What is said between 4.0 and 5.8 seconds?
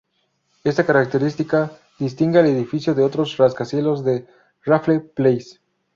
de Raffles Place.